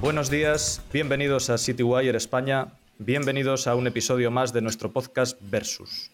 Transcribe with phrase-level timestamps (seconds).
[0.00, 2.68] Buenos días, bienvenidos a CityWire España,
[2.98, 6.10] bienvenidos a un episodio más de nuestro podcast Versus.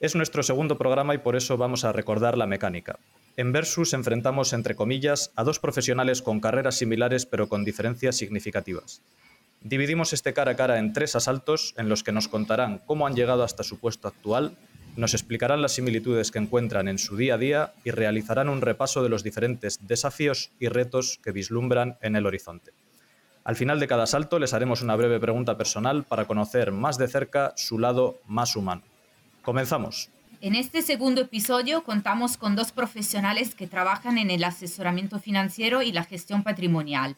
[0.00, 2.98] Es nuestro segundo programa y por eso vamos a recordar la mecánica.
[3.36, 9.00] En Versus enfrentamos, entre comillas, a dos profesionales con carreras similares pero con diferencias significativas.
[9.60, 13.14] Dividimos este cara a cara en tres asaltos en los que nos contarán cómo han
[13.14, 14.56] llegado hasta su puesto actual,
[14.96, 19.04] nos explicarán las similitudes que encuentran en su día a día y realizarán un repaso
[19.04, 22.72] de los diferentes desafíos y retos que vislumbran en el horizonte.
[23.44, 27.08] Al final de cada asalto les haremos una breve pregunta personal para conocer más de
[27.08, 28.82] cerca su lado más humano.
[29.42, 30.10] Comenzamos.
[30.42, 35.92] En este segundo episodio contamos con dos profesionales que trabajan en el asesoramiento financiero y
[35.92, 37.16] la gestión patrimonial.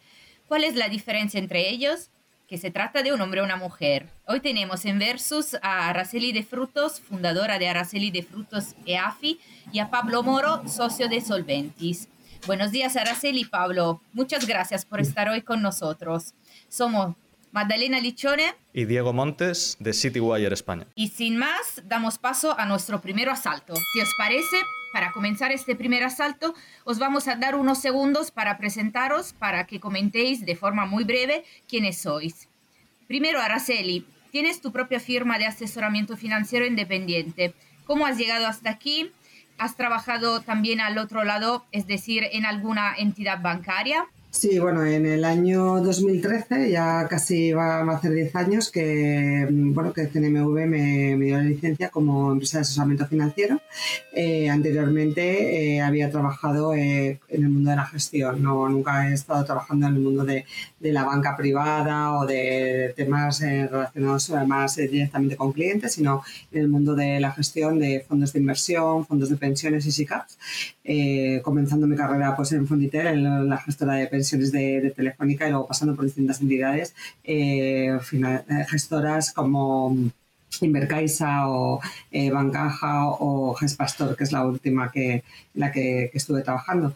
[0.49, 2.09] ¿Cuál es la diferencia entre ellos?
[2.53, 4.11] que se trata de un hombre o una mujer.
[4.27, 9.41] Hoy tenemos en Versus a Araceli de Frutos, fundadora de Araceli de Frutos EAFI,
[9.73, 12.09] y a Pablo Moro, socio de Solventis.
[12.45, 14.01] Buenos días, Araceli y Pablo.
[14.13, 16.35] Muchas gracias por estar hoy con nosotros.
[16.69, 17.15] Somos
[17.53, 20.89] Magdalena Lichone y Diego Montes de CityWire España.
[20.97, 23.75] Y sin más, damos paso a nuestro primer asalto.
[23.77, 24.57] Si os parece,
[24.93, 29.79] para comenzar este primer asalto, os vamos a dar unos segundos para presentaros, para que
[29.79, 32.49] comentéis de forma muy breve quiénes sois.
[33.07, 37.55] Primero, Araceli, tienes tu propia firma de asesoramiento financiero independiente.
[37.85, 39.13] ¿Cómo has llegado hasta aquí?
[39.59, 44.07] ¿Has trabajado también al otro lado, es decir, en alguna entidad bancaria?
[44.35, 49.93] Sí, bueno, en el año 2013, ya casi va a hacer 10 años que, bueno,
[49.93, 53.61] que CNMV me, dio la licencia como empresa de asesoramiento financiero.
[54.15, 59.13] Eh, anteriormente eh, había trabajado eh, en el mundo de la gestión, no, nunca he
[59.13, 60.47] estado trabajando en el mundo de,
[60.81, 66.23] de la banca privada o de temas relacionados más directamente con clientes, sino
[66.53, 70.39] en el mundo de la gestión de fondos de inversión, fondos de pensiones y SICAPs,
[71.43, 75.67] comenzando mi carrera pues, en Fonditel, en la gestora de pensiones de, Telefónica y luego
[75.67, 76.95] pasando por distintas entidades
[77.25, 79.97] eh, eh, gestoras como
[80.61, 85.25] Invercaisa o eh, Bancaja o Gespastor, que es la última que
[85.55, 86.95] la que estuve trabajando.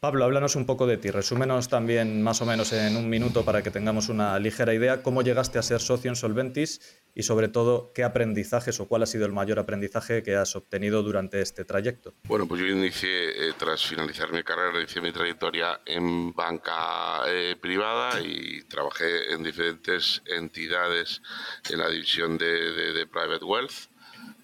[0.00, 1.10] Pablo, háblanos un poco de ti.
[1.10, 5.22] Resúmenos también más o menos en un minuto para que tengamos una ligera idea cómo
[5.22, 6.80] llegaste a ser socio en Solventis
[7.18, 11.02] y sobre todo qué aprendizajes o cuál ha sido el mayor aprendizaje que has obtenido
[11.02, 12.14] durante este trayecto.
[12.22, 17.56] Bueno, pues yo inicié, eh, tras finalizar mi carrera, inicié mi trayectoria en banca eh,
[17.60, 21.20] privada y trabajé en diferentes entidades
[21.68, 23.88] en la división de, Private Wealth.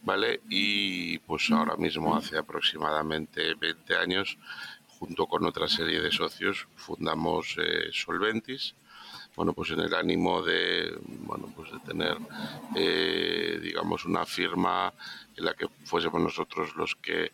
[0.03, 0.41] ¿Vale?
[0.51, 4.37] Y pues ahora mismo, hace aproximadamente 20 años,
[4.99, 8.75] junto con otra serie de socios, fundamos eh, Solventis,
[9.37, 12.17] bueno, pues en el ánimo de, bueno, pues de tener,
[12.77, 14.93] eh, digamos, una firma
[15.37, 17.33] en la que fuésemos nosotros los que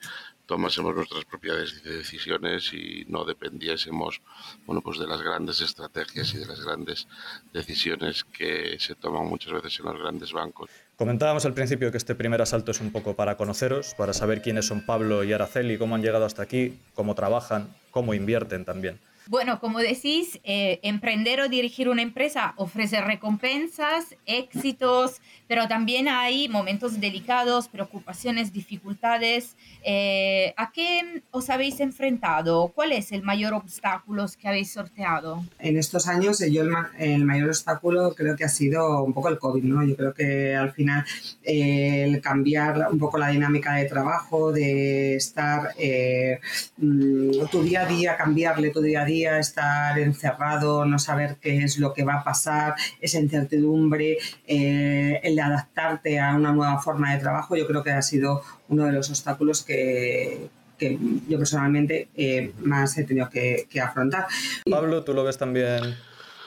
[0.51, 4.21] tomásemos nuestras propias decisiones y no dependiésemos
[4.67, 7.07] bueno pues de las grandes estrategias y de las grandes
[7.53, 10.69] decisiones que se toman muchas veces en los grandes bancos.
[10.97, 14.67] Comentábamos al principio que este primer asalto es un poco para conoceros, para saber quiénes
[14.67, 18.99] son Pablo y Araceli, cómo han llegado hasta aquí, cómo trabajan, cómo invierten también.
[19.27, 26.49] Bueno, como decís, eh, emprender o dirigir una empresa ofrece recompensas, éxitos, pero también hay
[26.49, 29.57] momentos delicados, preocupaciones, dificultades.
[29.85, 32.73] Eh, ¿A qué os habéis enfrentado?
[32.75, 35.45] ¿Cuál es el mayor obstáculo que habéis sorteado?
[35.59, 36.63] En estos años, eh, yo
[36.99, 39.85] el, mayor obstáculo creo que ha sido un poco el COVID, ¿no?
[39.85, 41.05] Yo creo que al final
[41.43, 45.75] el cambiar un poco la dinámica de trabajo, de estar
[46.79, 51.65] mm, tu día a día, cambiarle tu día a día estar encerrado, no saber qué
[51.65, 56.81] es lo que va a pasar, esa incertidumbre, eh, el de adaptarte a una nueva
[56.81, 60.49] forma de trabajo, yo creo que ha sido uno de los obstáculos que,
[61.29, 64.27] yo personalmente eh, más he tenido que, afrontar.
[64.71, 65.95] Pablo, ¿tú lo ves también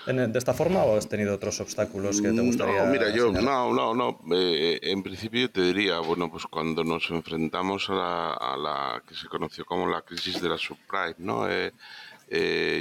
[0.05, 2.83] de esta forma o has tenido otros obstáculos que te gustaría?
[2.83, 4.19] No, mira, yo no, no, no.
[4.35, 9.15] Eh, en principio te diría, bueno, pues cuando nos enfrentamos a la, a la que
[9.15, 11.49] se conoció como la crisis de la subprime, ¿no?
[11.49, 11.71] Eh,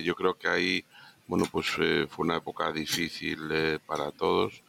[0.04, 0.84] yo creo que ahí,
[1.26, 4.62] bueno, pues eh, fue una época difícil eh, para todos.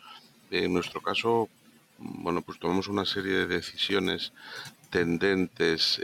[0.52, 1.50] En nuestro caso,
[1.98, 4.34] bueno, pues tomamos una serie de decisiones
[4.94, 6.00] tendentes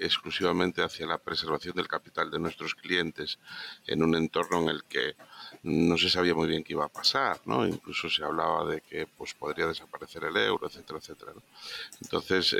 [0.00, 3.38] exclusivamente hacia la preservación del capital de nuestros clientes
[3.86, 5.14] en un entorno en el que
[5.62, 7.64] no se sabía muy bien qué iba a pasar, ¿no?
[7.64, 11.32] Incluso se hablaba de que pues podría desaparecer el euro, etcétera, etcétera.
[12.02, 12.56] Entonces,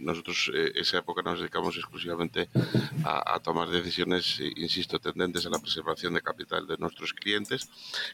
[0.00, 2.48] nosotros eh, esa época nos dedicamos exclusivamente
[3.04, 7.68] a, tomar decisiones, insisto, tendentes a la preservación de capital de nuestros clientes,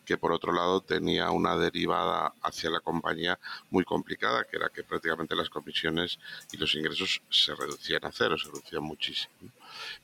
[0.04, 3.38] que por otro lado tenía una derivada hacia la compañía
[3.70, 6.18] muy complicada, que era que prácticamente las comisiones
[6.52, 9.50] y los ingresos se reducían a cero, se reducían muchísimo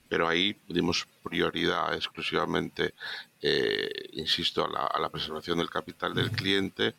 [0.09, 2.95] pero ahí dimos prioridad exclusivamente,
[3.43, 6.95] eh, insisto, a la, preservación del capital del cliente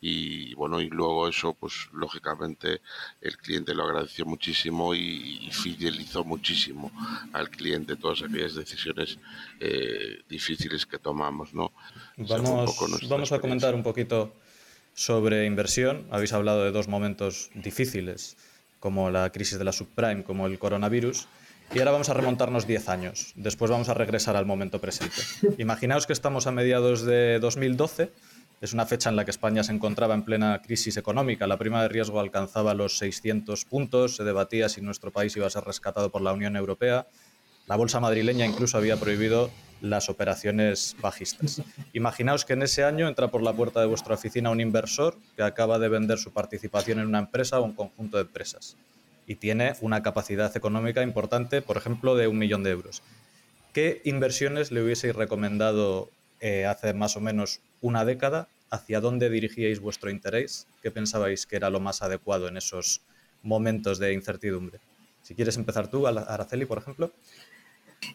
[0.00, 2.80] y bueno, y luego eso, pues lógicamente
[3.20, 6.90] el cliente lo agradeció muchísimo y, fidelizó muchísimo
[7.32, 9.18] al cliente todas aquellas decisiones
[9.58, 11.72] eh, difíciles que tomamos, ¿no?
[12.16, 12.76] Vamos,
[13.08, 14.32] vamos a comentar un poquito
[14.94, 16.06] sobre inversión.
[16.10, 18.36] Habéis hablado de dos momentos difíciles,
[18.80, 21.28] como la crisis de la subprime, como el coronavirus.
[21.72, 23.32] Y ahora vamos a remontarnos 10 años.
[23.36, 25.22] Después vamos a regresar al momento presente.
[25.58, 28.10] Imaginaos que estamos a mediados de 2012.
[28.60, 31.46] Es una fecha en la que España se encontraba en plena crisis económica.
[31.46, 34.16] La prima de riesgo alcanzaba los 600 puntos.
[34.16, 37.06] Se debatía si nuestro país iba a ser rescatado por la Unión Europea.
[37.68, 39.50] La bolsa madrileña incluso había prohibido
[39.80, 41.62] las operaciones bajistas.
[41.92, 45.42] Imaginaos que en ese año entra por la puerta de vuestra oficina un inversor que
[45.42, 48.76] acaba de vender su participación en una empresa o un conjunto de empresas
[49.26, 53.02] y tiene una capacidad económica importante, por ejemplo, de un millón de euros.
[53.72, 56.10] ¿Qué inversiones le hubieseis recomendado
[56.40, 58.48] eh, hace más o menos una década?
[58.70, 60.66] ¿Hacia dónde dirigíais vuestro interés?
[60.82, 63.02] ¿Qué pensabais que era lo más adecuado en esos
[63.44, 64.80] momentos de incertidumbre?
[65.22, 67.12] Si quieres empezar tú, Araceli, por ejemplo.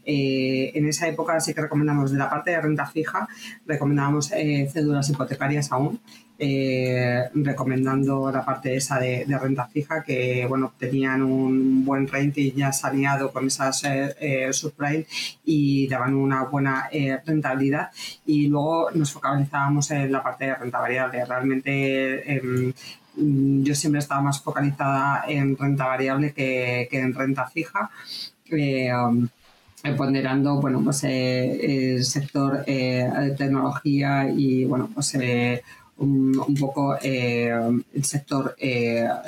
[0.04, 3.28] Eh, en esa época sí que recomendamos de la parte de renta fija,
[3.66, 6.00] recomendábamos eh, cédulas hipotecarias aún,
[6.38, 12.74] eh, recomendando la parte esa de, renta fija que bueno tenían un buen rating ya
[12.74, 13.84] saneado con esas
[14.52, 15.06] subprime
[15.46, 16.90] y daban una buena
[17.26, 17.92] rentabilidad
[18.26, 21.24] y luego nos focalizábamos en la parte de renta variable.
[21.26, 22.74] Realmente em,
[23.64, 27.90] yo siempre estaba más focalizada en renta variable que, en renta fija.
[29.94, 35.62] Ponderando bueno pues eh, el sector eh, de tecnología y bueno pues eh,
[35.98, 38.56] un, un, poco el sector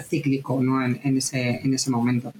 [0.04, 0.84] cíclico ¿no?
[0.84, 2.34] en, en, ese, en ese momento.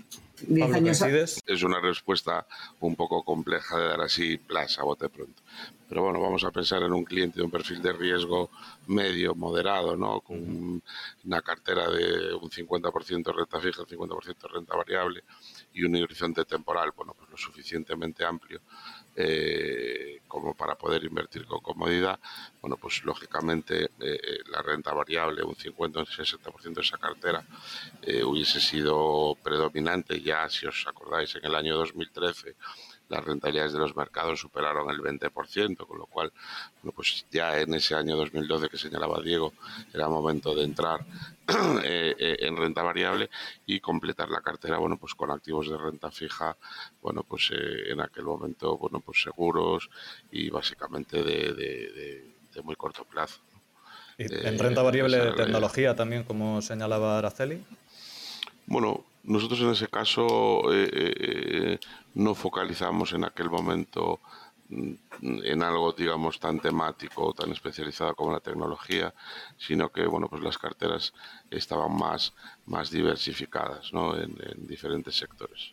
[0.74, 1.02] Años...
[1.02, 2.46] Es una respuesta
[2.82, 5.42] un poco compleja de dar así plaza bote pronto.
[5.90, 8.52] Pero bueno, vamos a pensar en un cliente de un perfil de riesgo
[8.88, 10.20] medio, moderado, ¿no?
[10.22, 10.84] Con
[11.26, 15.24] una cartera de un 50% renta fija, un 50% renta variable
[15.78, 18.62] y un horizonte temporal, bueno, pues lo suficientemente amplio
[19.16, 22.20] eh, como para poder invertir con comodidad,
[22.62, 24.20] bueno, pues lógicamente eh, eh,
[24.50, 27.46] la renta variable, un 50 o un 60% de esa cartera,
[28.26, 30.20] hubiese sido predominante.
[30.22, 32.56] Ya, si os acordáis, en el año 2013
[33.10, 36.32] las rentabilidades de los mercados superaron el 20%, con lo cual,
[36.82, 39.54] bueno, pues ya en ese año 2012 que señalaba Diego,
[39.94, 41.06] era momento de entrar
[41.84, 43.30] eh, eh, en renta variable
[43.66, 46.58] y completar la cartera, bueno, pues con activos de renta fija,
[47.02, 49.90] bueno, pues eh, en aquel momento, bueno, pues seguros
[50.32, 52.34] y básicamente de,
[52.64, 53.40] muy corto plazo.
[54.18, 57.64] en renta variable de tecnología también, como señalaba Araceli?
[58.68, 61.80] Bueno, nosotros en ese caso eh, eh,
[62.16, 64.20] no focalizamos en aquel momento
[64.70, 64.94] mm,
[65.44, 69.14] en algo digamos tan temático o tan especializado como la tecnología,
[69.58, 71.14] sino que bueno pues las carteras
[71.50, 72.34] estaban más,
[72.66, 74.18] más diversificadas ¿no?
[74.18, 74.36] en,
[74.68, 75.72] diferentes sectores.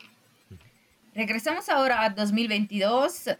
[1.17, 3.37] Regresamos ahora a 2022,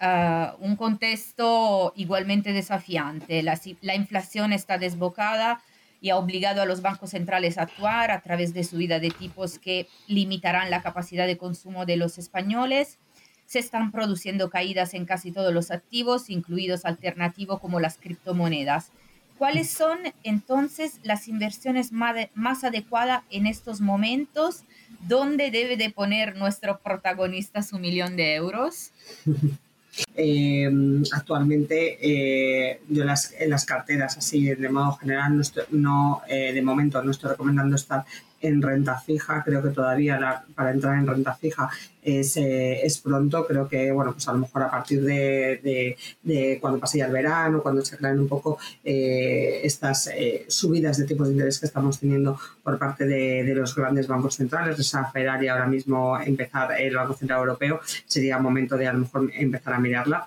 [0.61, 3.43] un contexto igualmente desafiante.
[3.43, 5.61] La inflación está desbocada,
[6.05, 9.59] y ha obligado a los bancos centrales a actuar a través de subida de tipos
[9.59, 12.99] que limitarán la capacidad de consumo de los españoles.
[13.47, 18.91] Se están produciendo caídas en casi todos los activos, incluidos alternativos como las criptomonedas.
[19.39, 24.65] ¿Cuáles son entonces las inversiones más, adecuadas en estos momentos?
[25.09, 28.91] ¿Dónde debe de poner nuestro protagonista su millón de euros?
[30.17, 30.71] Eh,
[31.13, 37.03] actualmente eh, yo las, en las carteras así de modo general no, eh, de momento
[37.03, 38.05] no estoy recomendando estar
[38.45, 39.43] en renta fija.
[39.45, 41.71] Creo que todavía para entrar en renta fija
[42.03, 43.47] es, eh, es, pronto.
[43.47, 47.13] Creo que, bueno, pues a lo mejor a partir de, de, cuando pase ya el
[47.13, 51.67] verano, cuando se aclaren un poco eh, estas eh, subidas de tipos de interés que
[51.67, 56.95] estamos teniendo por parte de, los grandes bancos centrales, esa Ferrari ahora mismo empezar el
[56.95, 60.27] Banco Central Europeo, sería momento de a lo mejor empezar a mirarla.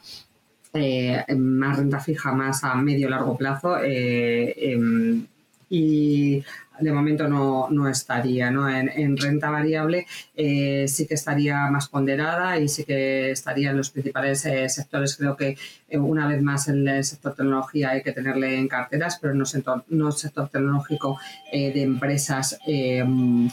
[1.37, 3.77] más renta fija, más a medio largo plazo.
[3.81, 5.25] Em,
[5.69, 6.43] y
[6.79, 8.51] de momento no, no estaría.
[8.51, 8.69] ¿no?
[8.69, 10.05] En, renta variable
[10.35, 15.15] eh, sí que estaría más ponderada y sí que estaría en los principales eh, sectores.
[15.15, 15.57] Creo que
[15.89, 19.83] eh, una vez más el sector tecnología hay que tenerle en carteras, pero no sector,
[19.89, 21.19] no sector tecnológico
[21.51, 22.59] de empresas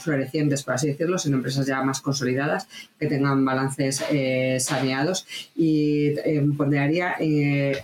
[0.01, 2.67] florecientes, por así decirlo, sino empresas ya más consolidadas
[2.99, 4.03] que tengan balances
[4.59, 5.25] saneados.
[5.55, 6.15] Y
[6.57, 7.15] ponderaría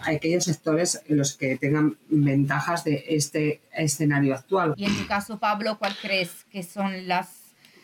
[0.05, 4.74] aquellos sectores en los que tengan ventajas de este escenario actual.
[4.77, 4.93] En
[5.39, 7.41] Pablo, ¿cuál crees que son las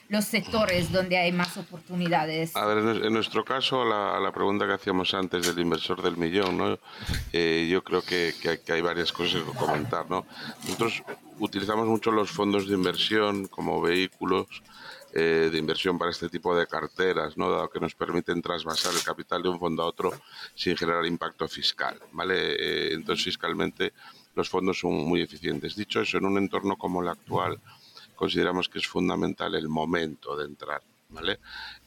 [0.09, 2.55] los sectores donde hay más oportunidades?
[2.55, 6.57] A ver, en nuestro caso, la, la pregunta que hacíamos antes del inversor del millón,
[6.57, 6.79] ¿no?
[7.33, 10.09] Eh, yo creo que, que, hay varias cosas que comentar.
[10.09, 10.25] ¿no?
[10.63, 11.03] Nosotros
[11.39, 14.47] utilizamos mucho los fondos de inversión como vehículos
[15.13, 17.49] eh, de inversión para este tipo de carteras, ¿no?
[17.49, 20.11] dado que nos permiten trasvasar el capital de un fondo a otro
[20.55, 21.99] sin generar impacto fiscal.
[22.11, 22.35] ¿vale?
[22.53, 23.93] Eh, entonces, fiscalmente,
[24.37, 25.75] los fondos son muy eficientes.
[25.75, 27.59] Dicho eso, en un entorno como el actual,
[28.15, 31.39] consideramos que es fundamental el momento de entrar ¿vale?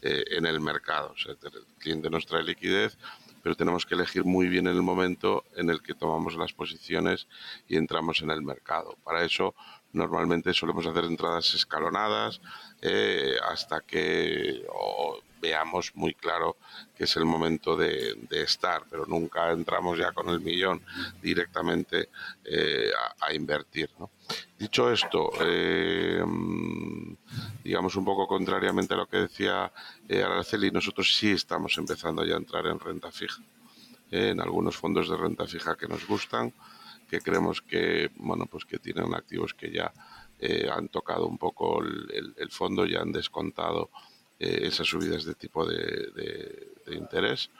[0.03, 1.15] Eh, en el mercado.
[1.29, 2.99] el cliente nos trae liquidez,
[3.41, 7.29] pero tenemos que elegir muy bien el momento en el que tomamos las posiciones
[7.69, 8.97] y entramos en el mercado.
[9.05, 9.55] Para eso,
[9.93, 12.41] normalmente solemos hacer entradas escalonadas
[12.83, 14.65] eh, hasta que
[15.41, 16.57] veamos muy claro
[16.97, 20.83] que es el momento de, estar, pero nunca entramos ya con el millón
[21.23, 22.11] directamente
[22.45, 23.91] eh, a, invertir.
[24.59, 26.23] Dicho esto, eh,
[27.65, 29.73] digamos un poco contrariamente a lo que decía
[30.09, 33.43] eh, Araceli, nosotros sí estamos empezando ya a entrar en renta fija,
[34.11, 36.53] en algunos fondos de renta fija que nos gustan,
[37.11, 39.93] que creemos que, bueno, pues que tienen activos que ya
[40.73, 43.91] han tocado un poco el, el fondo, ya han descontado
[44.41, 47.51] eh, esas subidas de tipo de, interés.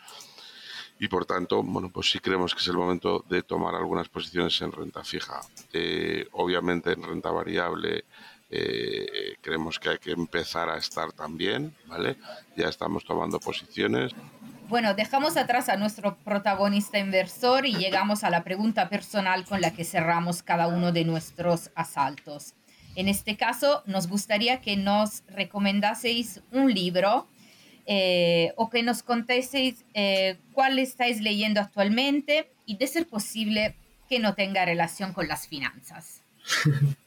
[0.99, 4.59] Y por tanto, bueno, pues sí creemos que es el momento de tomar algunas posiciones
[4.63, 5.41] en renta fija.
[5.75, 8.05] Eh, obviamente en renta variable
[8.49, 12.17] eh, creemos que hay que empezar a estar también, ¿vale?
[12.57, 14.13] Ya estamos tomando posiciones.
[14.71, 19.73] Bueno, dejamos atrás a nuestro protagonista inversor y llegamos a la pregunta personal con la
[19.73, 22.55] que cerramos cada uno de nuestros asaltos.
[22.95, 27.27] En este caso, nos gustaría que nos recomendaseis un libro
[27.87, 29.51] eh, o que nos contéis
[29.95, 33.75] eh, cuál estáis leyendo actualmente y, de ser posible,
[34.09, 36.23] que no tenga relación con las finanzas.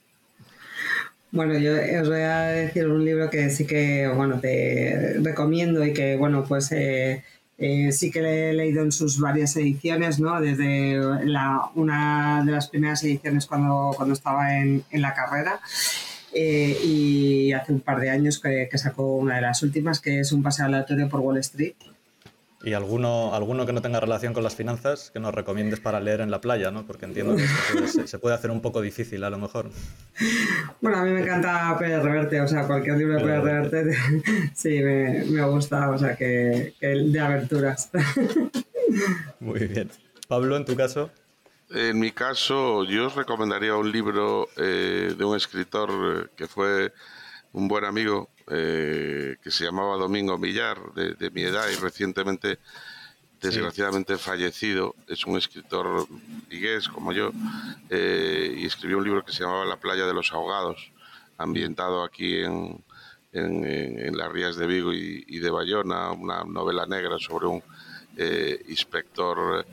[1.34, 5.91] Bueno, yo os voy a decir un libro que sí que, bueno, te recomiendo y
[5.91, 7.24] que, bueno, pues eh,
[7.57, 10.39] eh, sí que le he leído en sus varias ediciones, ¿no?
[10.41, 15.60] Desde la, una de las primeras ediciones cuando, cuando estaba en, en la carrera.
[16.36, 20.19] Eh, y hace un par de años que, que, sacó una de las últimas, que
[20.19, 21.75] es un paseo aleatorio por Wall Street,
[22.63, 26.22] ¿Y alguno, alguno que no tenga relación con las finanzas que nos recomiendes para leer
[26.22, 26.72] en la playa?
[26.72, 26.88] ¿no?
[26.88, 29.70] Porque entiendo que se, puede hacer un poco difícil a lo mejor.
[30.79, 33.98] Bueno, a mí me encanta Pérez Reverte, o sea, cualquier libro de Pérez Reverte
[34.55, 37.89] sí, me, me, gusta, o sea, que, que de aventuras.
[39.41, 39.89] Muy bien.
[40.29, 41.12] Pablo, en tu caso.
[41.70, 46.93] En mi caso, yo os recomendaría un libro eh, de un escritor eh, que fue
[47.51, 52.59] un buen amigo eh, que se llamaba Domingo Millar, de, mi edad y recientemente,
[53.41, 54.95] desgraciadamente fallecido.
[55.07, 56.07] Es un escritor
[56.50, 57.31] vigués como yo
[57.89, 60.91] eh, y escribió un libro que se llamaba La playa de los ahogados,
[61.38, 62.83] ambientado aquí en,
[63.31, 67.63] en, las rías de Vigo y, de Bayona, una novela negra sobre un
[68.17, 69.65] eh, inspector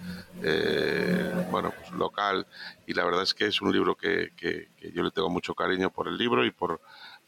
[1.50, 2.47] bueno pues local
[2.87, 5.91] y la verdad es que es un libro que, que, yo le tengo mucho cariño
[5.91, 6.81] por el libro y por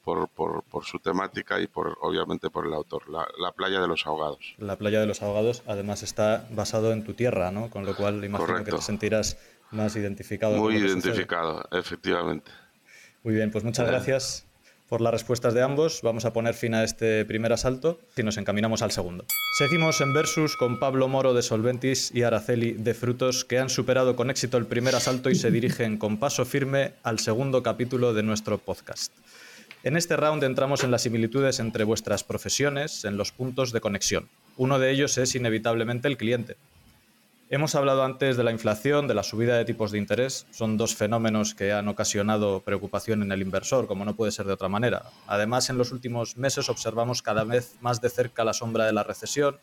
[0.04, 4.06] por, por, por, su temática y por obviamente por el autor, la, playa de los
[4.06, 4.54] ahogados.
[4.58, 7.70] La playa de los ahogados además está basado en tu tierra, ¿no?
[7.70, 9.38] Con lo cual imagino que te sentirás
[9.70, 10.56] más identificado.
[10.56, 12.50] Muy identificado, efectivamente.
[13.22, 14.46] Muy bien, pues muchas gracias
[14.92, 16.00] por las respuestas de ambos.
[16.02, 19.24] Vamos a poner fin a este primer asalto y nos encaminamos al segundo.
[19.56, 24.16] Seguimos en Versus con Pablo Moro de Solventis y Araceli de Frutos, que han superado
[24.16, 28.22] con éxito el primer asalto y se dirigen con paso firme al segundo capítulo de
[28.22, 29.12] nuestro podcast.
[29.84, 34.28] En este round entramos en las similitudes entre vuestras profesiones, en los puntos de conexión.
[34.56, 36.56] Uno de ellos es inevitablemente el cliente.
[37.50, 40.46] Hemos hablado antes de la inflación, de la subida de tipos de interés.
[40.52, 44.52] Son dos fenómenos que han ocasionado preocupación en el inversor, como no puede ser de
[44.52, 45.02] otra manera.
[45.26, 49.02] Además, en los últimos meses observamos cada vez más de cerca la sombra de la
[49.02, 49.58] recesión.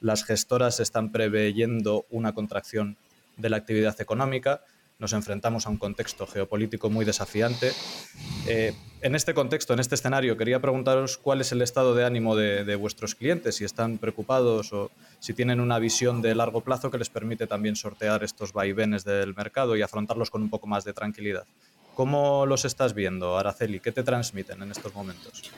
[0.00, 2.96] Las gestoras están preveyendo una contracción
[3.36, 4.62] de la actividad económica
[5.00, 7.72] nos enfrentamos a un contexto geopolítico muy desafiante.
[8.46, 12.36] Eh, en este contexto, en este escenario, quería preguntaros cuál es el estado de ánimo
[12.36, 16.98] de, vuestros clientes, si están preocupados o si tienen una visión de largo plazo que
[16.98, 20.92] les permite también sortear estos vaivenes del mercado y afrontarlos con un poco más de
[20.92, 21.44] tranquilidad.
[21.94, 23.80] ¿Cómo los estás viendo, Araceli?
[23.80, 25.50] ¿Qué te transmiten en estos momentos?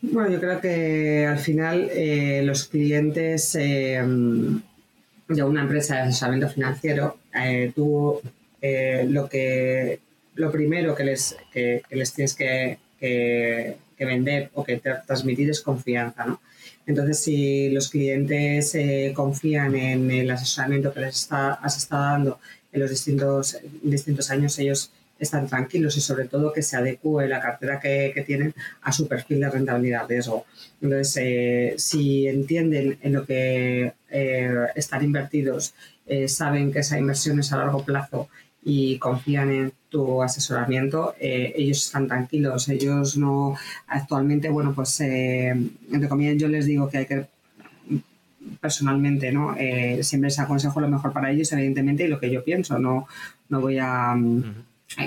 [0.00, 4.02] Bueno, yo creo que al final eh, los clientes eh,
[5.28, 8.20] de una empresa de asesoramiento financiero, eh, tú
[9.08, 10.00] lo que
[10.36, 16.24] lo primero que les, que, les tienes que, que, vender o que transmitir es confianza,
[16.24, 16.40] ¿no?
[16.86, 18.76] Entonces, si los clientes
[19.14, 22.38] confían en el asesoramiento que les está, has estado dando
[22.72, 27.40] en los distintos, distintos años, ellos están tranquilos y sobre todo que se adecue la
[27.40, 30.44] cartera que, tienen a su perfil de rentabilidad riesgo.
[30.80, 35.74] Entonces, eh, si entienden en lo que eh, están invertidos,
[36.06, 38.28] eh, saben que esa inversión es a largo plazo
[38.62, 42.68] y confían en tu asesoramiento, ellos están tranquilos.
[42.70, 43.56] Ellos no,
[43.86, 47.26] actualmente, bueno, pues entre comillas yo les digo que hay que
[48.60, 49.54] personalmente, ¿no?
[50.00, 52.78] siempre les aconsejo lo mejor para ellos, evidentemente, y lo que yo pienso.
[52.78, 53.06] No,
[53.50, 54.16] no voy a,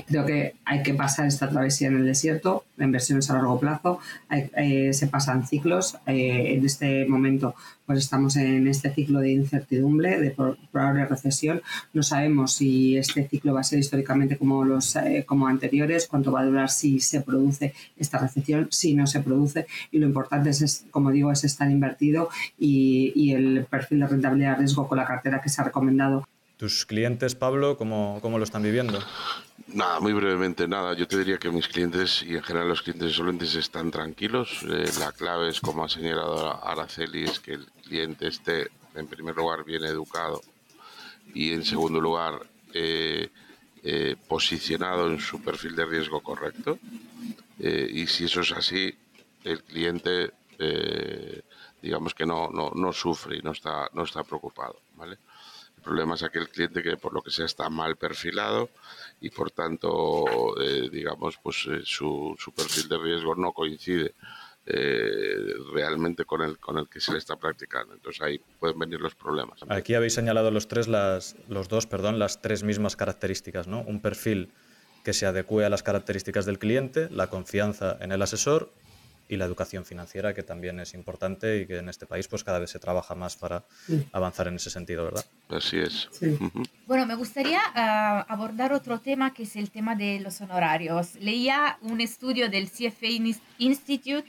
[0.08, 3.60] Creo que hay que pasar esta travesía en el desierto, la inversión es a largo
[3.60, 5.98] plazo, eh, se pasan ciclos.
[6.06, 7.56] Eh, en este momento
[7.88, 11.62] pues estamos en este ciclo de incertidumbre, de probable recesión.
[11.94, 16.34] No sabemos si este ciclo va a ser históricamente como los eh, como anteriores, cuánto
[16.34, 19.68] va a durar si se produce esta recesión, si no se produce.
[19.90, 22.30] Y lo importante es, como digo, es estar invertido
[22.60, 26.26] y, el perfil de rentabilidad riesgo con la cartera que se ha recomendado
[26.58, 29.00] ¿Tus clientes, Pablo, cómo, cómo, lo están viviendo?
[29.68, 30.94] Nada, muy brevemente, nada.
[30.94, 34.64] Yo te diría que mis clientes y en general los clientes solventes están tranquilos.
[34.64, 39.36] Eh, la clave es, como ha señalado Araceli, es que el cliente esté, en primer
[39.36, 40.42] lugar, bien educado
[41.34, 43.30] y, en segundo lugar, eh,
[43.84, 46.80] eh, posicionado en su perfil de riesgo correcto.
[47.60, 48.96] y si eso es así,
[49.44, 50.32] el cliente,
[51.82, 55.18] digamos que no, no, no sufre y no está, no está preocupado, ¿vale?
[55.88, 58.70] Problema es aquel cliente que por lo que sea está mal perfilado
[59.22, 60.26] y por tanto,
[60.62, 64.14] eh, digamos, pues eh, su, su, perfil de riesgo no coincide
[64.66, 67.94] eh, realmente con el, con el que se le está practicando.
[67.94, 69.62] Entonces ahí pueden venir los problemas.
[69.70, 73.82] Aquí habéis señalado los tres, las, los dos, perdón, las tres mismas características, ¿no?
[73.82, 74.52] Un perfil
[75.06, 78.74] que se adecue a las características del cliente, la confianza en el asesor
[79.30, 82.60] y la educación financiera, que también es importante y que en este país pues cada
[82.60, 83.66] vez se trabaja más para
[84.12, 85.26] avanzar en ese sentido, ¿verdad?
[85.50, 86.10] Así es.
[86.86, 91.16] Bueno, me gustaría ah, abordar otro tema que es el tema de los honorarios.
[91.16, 93.08] Leía un estudio del CFA
[93.58, 94.28] Institute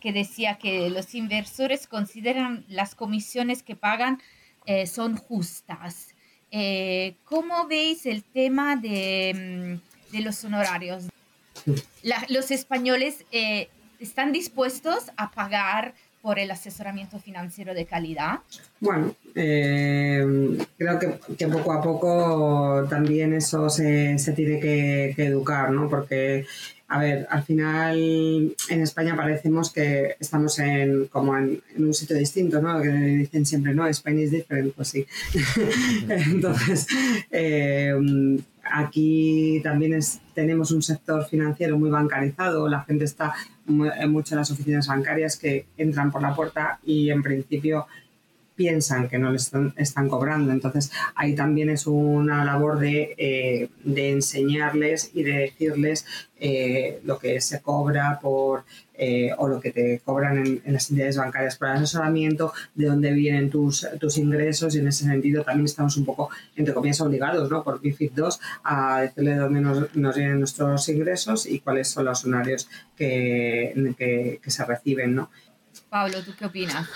[0.00, 4.20] que decía que los inversores consideran las comisiones que pagan
[4.66, 6.14] eh, son justas.
[6.50, 9.78] Eh, ¿Cómo veis el tema de,
[10.10, 11.04] mm, de los honorarios?
[12.28, 13.68] los españoles eh,
[14.00, 18.40] ¿Están dispuestos a pagar por el asesoramiento financiero de calidad?
[18.80, 20.24] Bueno, eh,
[20.78, 25.88] creo que, poco a poco también eso se, tiene que, educar, ¿no?
[25.88, 26.46] Porque,
[26.88, 32.60] a ver, al final en España parecemos que estamos en como en, un sitio distinto,
[32.62, 32.80] ¿no?
[32.80, 35.06] Que dicen siempre, no, España es diferente, pues sí.
[36.08, 36.86] Entonces,
[37.30, 37.92] eh,
[38.72, 39.98] Aquí también
[40.34, 43.34] tenemos un sector financiero muy bancarizado, la gente está
[43.66, 47.86] en muchas las oficinas bancarias que entran por la puerta y en principio
[48.60, 50.52] piensan que no les están, cobrando.
[50.52, 56.04] Entonces, ahí también es una labor de, eh, enseñarles y de decirles
[56.38, 61.16] eh, lo que se cobra por eh, o lo que te cobran en, las entidades
[61.16, 65.64] bancarias por el asesoramiento, de dónde vienen tus, tus ingresos y en ese sentido también
[65.64, 67.64] estamos un poco, entre comillas, obligados ¿no?
[67.64, 72.04] por BIFID 2 a decirle de dónde nos, nos, vienen nuestros ingresos y cuáles son
[72.04, 75.14] los horarios que, que, que se reciben.
[75.14, 75.30] ¿no?
[75.88, 76.86] Pablo, ¿tú qué opinas?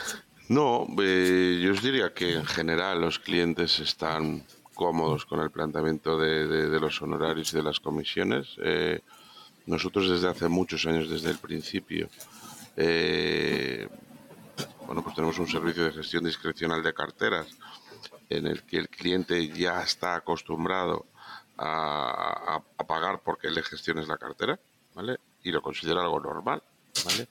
[0.49, 6.19] No, eh, yo os diría que en general los clientes están cómodos con el planteamiento
[6.19, 8.57] de, los honorarios y de las comisiones.
[8.63, 9.01] Eh,
[9.67, 12.11] nosotros desde hace muchos años, desde el principio,
[12.77, 13.89] eh,
[14.87, 17.47] bueno, pues tenemos un servicio de gestión discrecional de carteras
[18.29, 21.07] en el que el cliente ya está acostumbrado
[21.57, 24.59] a, pagar porque le gestiones la cartera,
[24.95, 25.17] ¿vale?
[25.43, 26.63] Y lo considera algo normal,
[27.05, 27.29] ¿vale?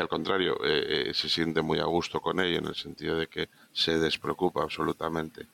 [0.00, 3.26] Al contrario eh, eh, se siente muy a gusto con ello en el sentido de
[3.26, 5.46] que se despreocupa absolutamente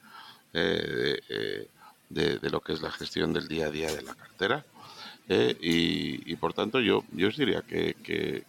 [0.52, 1.68] eh,
[2.08, 4.64] de, lo que es la gestión del día a día de la cartera.
[5.28, 7.96] Y, por tanto yo, yo os diría que,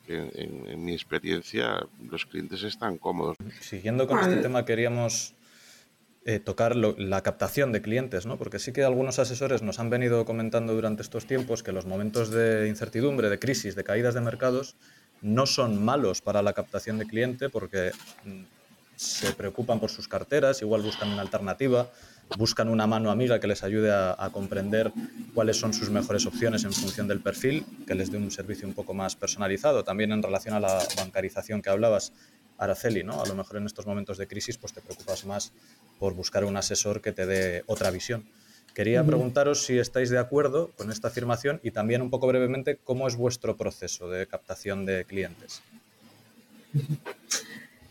[0.07, 3.35] en, mi experiencia los clientes están cómodos.
[3.59, 5.33] Siguiendo con este tema queríamos
[6.43, 8.37] tocar la captación de clientes, ¿no?
[8.37, 12.29] porque sí que algunos asesores nos han venido comentando durante estos tiempos que los momentos
[12.29, 14.75] de incertidumbre, de crisis, de caídas de mercados,
[15.21, 17.91] no son malos para la captación de cliente porque
[18.25, 18.43] mm,
[18.95, 21.89] se preocupan por sus carteras, igual buscan una alternativa
[22.35, 24.91] buscan una mano amiga que les ayude a, comprender
[25.33, 28.73] cuáles son sus mejores opciones en función del perfil, que les dé un servicio un
[28.73, 29.83] poco más personalizado.
[29.83, 32.11] También en relación a la bancarización que hablabas,
[32.57, 33.21] Araceli, ¿no?
[33.21, 35.53] A lo mejor en estos momentos de crisis pues te preocupas más
[35.99, 38.25] por buscar un asesor que te dé otra visión.
[38.77, 43.07] Quería preguntaros si estáis de acuerdo con esta afirmación y también un poco brevemente cómo
[43.07, 45.63] es vuestro proceso de captación de clientes.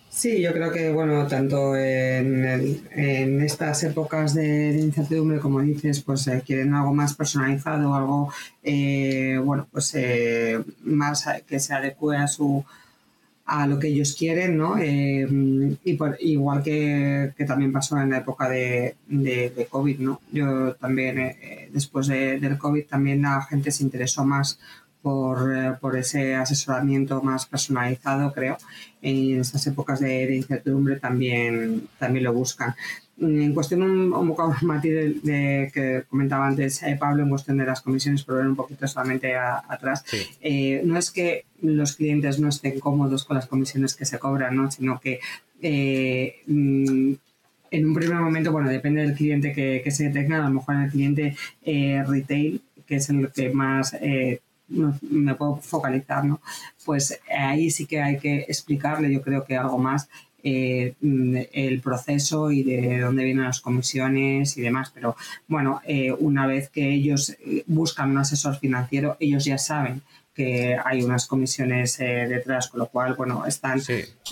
[0.08, 6.44] Sí, yo creo que, bueno, tanto en, estas épocas de, incertidumbre, como dices, pues eh,
[6.46, 12.64] quieren algo más personalizado, algo, eh, bueno, pues eh, más que se adecue a su
[13.46, 14.76] a lo que ellos quieren, ¿no?
[14.82, 20.20] y por, igual que, también pasó en la época de, de, COVID, ¿no?
[20.32, 21.36] Yo también,
[21.72, 24.58] después del COVID, también la gente se interesó más
[25.06, 28.58] eh, por, ese asesoramiento más personalizado, creo.
[29.02, 32.74] En estas épocas de, incertidumbre también, también lo buscan.
[33.20, 37.66] En cuestión, un, un poco matiz de, que comentaba antes eh, Pablo, en cuestión de
[37.66, 40.04] las comisiones, por ver un poquito solamente atrás,
[40.40, 44.56] eh, no es que los clientes no estén cómodos con las comisiones que se cobran,
[44.56, 44.70] ¿no?
[44.72, 45.20] sino que
[46.46, 47.12] mm,
[47.70, 50.82] en un primer momento, bueno, depende del cliente que, se tenga, a lo mejor en
[50.82, 53.96] el cliente retail, que es el que más
[54.68, 56.40] me puedo focalizar, ¿no?
[56.84, 60.08] Pues ahí sí que hay que explicarle, yo creo que algo más
[60.42, 60.94] eh,
[61.52, 64.92] el proceso y de dónde vienen las comisiones y demás.
[64.94, 65.16] Pero
[65.48, 70.02] bueno, eh, una vez que ellos buscan un asesor financiero, ellos ya saben
[70.36, 73.80] que hay unas comisiones eh, detrás, con lo cual, bueno, están,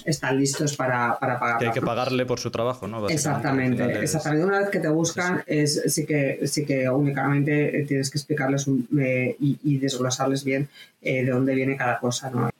[0.05, 1.59] están listos para, para pagar.
[1.59, 3.09] Que hay que pagarle por su trabajo, ¿no?
[3.09, 4.45] Exactamente, exactamente.
[4.45, 8.69] Una vez que te buscan, Es, sí, que, sí que únicamente eh, tienes que explicarles
[8.99, 10.69] eh, y, desglosarles bien
[11.01, 12.51] de dónde viene cada cosa, ¿no?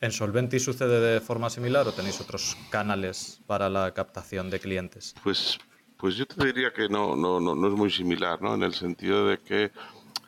[0.00, 5.14] ¿En Solventi sucede de forma similar o tenéis otros canales para la captación de clientes?
[5.22, 5.58] Pues,
[5.96, 8.54] pues yo te diría que no, no, no, no es muy similar, ¿no?
[8.54, 9.70] En el sentido de que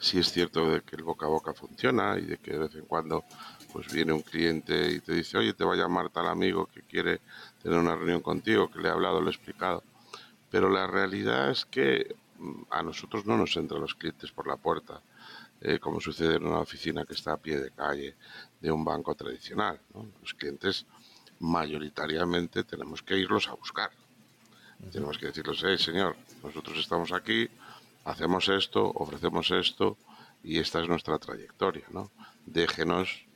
[0.02, 2.74] sí es cierto de que el boca a boca funciona y de que de vez
[2.74, 3.24] en cuando
[3.72, 6.82] pues viene un cliente y te dice, oye, te va a llamar tal amigo que
[6.82, 7.20] quiere
[7.62, 9.84] tener una reunión contigo, que le he hablado, le he explicado.
[10.50, 14.56] Pero la realidad es que mm, a nosotros no nos entran los clientes por la
[14.56, 15.00] puerta,
[15.60, 18.16] eh, como sucede en una oficina que está a pie de calle
[18.60, 19.80] de un banco tradicional.
[20.20, 20.84] Los clientes
[21.38, 23.90] mayoritariamente tenemos que irlos a buscar.
[24.90, 27.48] Tenemos que decirles, hey, señor, nosotros estamos aquí,
[28.04, 29.96] hacemos esto, ofrecemos esto
[30.42, 32.10] y esta es nuestra trayectoria, ¿no?
[32.46, 33.26] Déjenos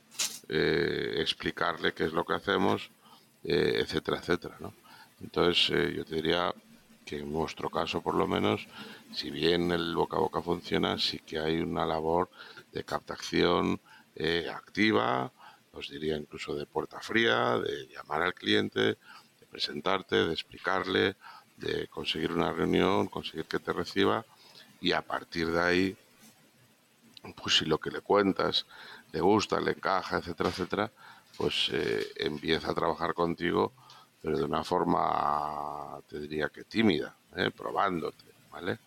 [0.49, 2.89] eh, explicarle qué es lo que hacemos,
[3.43, 4.73] eh, etcétera, etcétera, ¿no?
[5.21, 6.53] Entonces, eh, yo te diría
[7.05, 8.67] que en nuestro caso, por lo menos,
[9.13, 12.29] si bien el boca a boca funciona, sí que hay una labor
[12.71, 13.79] de captación
[14.51, 15.31] activa,
[15.71, 21.15] os diría incluso de puerta fría, de llamar al cliente, de presentarte, de explicarle,
[21.55, 24.25] de conseguir una reunión, conseguir que te reciba
[24.81, 25.97] y a partir de ahí,
[27.41, 28.65] pues si lo que le cuentas
[29.11, 30.91] le gusta, le encaja, etcétera, etcétera,
[31.37, 33.73] pues eh, empieza a trabajar contigo,
[34.21, 37.51] pero de una forma, te diría que tímida, ¿eh?
[37.55, 38.79] probándote, ¿vale?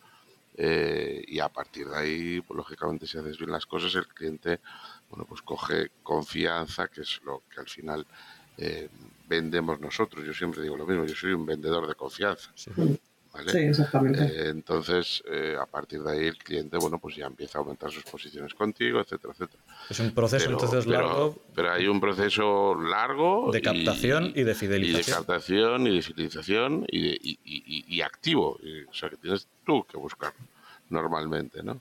[0.56, 4.60] Eh, y a partir de ahí, pues, lógicamente, si haces bien las cosas, el cliente,
[5.08, 8.06] bueno, pues coge confianza, que es lo que al final
[9.26, 10.22] vendemos nosotros.
[10.26, 12.50] Yo siempre digo lo mismo, yo soy un vendedor de confianza.
[12.54, 12.70] Sí,
[13.54, 14.24] exactamente.
[14.24, 17.90] Eh, entonces, eh, a partir de ahí el cliente, bueno, pues ya empieza a aumentar
[17.90, 19.62] sus posiciones contigo, etcétera, etcétera.
[19.88, 21.36] Es un proceso entonces largo.
[21.54, 23.50] Pero hay un proceso largo.
[23.52, 25.00] De captación y, de fidelización.
[25.00, 28.58] Y de captación y de fidelización y, y activo.
[28.88, 30.32] o sea, que tienes tú que buscar
[30.88, 31.80] normalmente, ¿no?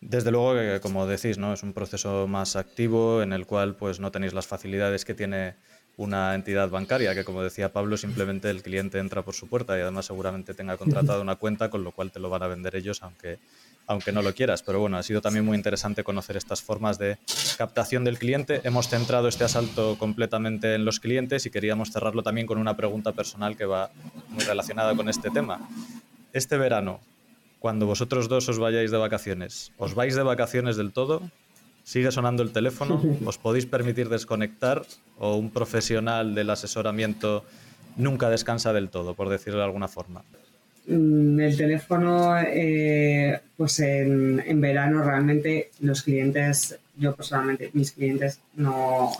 [0.00, 1.52] Desde luego que, como decís, ¿no?
[1.52, 5.56] Es un proceso más activo en el cual pues no tenéis las facilidades que tiene
[6.00, 9.82] una entidad bancaria, que como decía Pablo, simplemente el cliente entra por su puerta y
[9.82, 13.02] además seguramente tenga contratado una cuenta, con lo cual te lo van a vender ellos,
[13.02, 13.38] aunque,
[13.86, 14.62] aunque no lo quieras.
[14.62, 17.18] Pero bueno, ha sido también muy interesante conocer estas formas de
[17.58, 18.62] captación del cliente.
[18.64, 23.12] Hemos centrado este asalto completamente en los clientes y queríamos cerrarlo también con una pregunta
[23.12, 23.90] personal que va
[24.30, 25.68] muy relacionada con este tema.
[26.32, 27.00] Este verano,
[27.58, 31.30] cuando vosotros dos os vayáis de vacaciones, ¿os vais de vacaciones del todo?
[31.90, 34.86] Sigue sonando el teléfono, os podéis permitir desconectar
[35.18, 37.44] o un profesional del asesoramiento
[37.96, 40.22] nunca descansa del todo, por decirlo de alguna forma.
[40.86, 49.10] Mm, el teléfono, eh, pues en, verano realmente los clientes, yo personalmente, mis clientes no,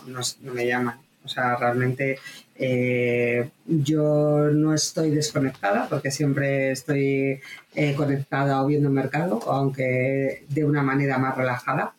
[0.41, 0.95] me llaman.
[1.25, 2.19] O sea, realmente
[2.55, 7.41] eh, yo no estoy desconectada porque siempre estoy
[7.75, 11.93] eh, conectada o viendo el mercado, aunque de una manera más relajada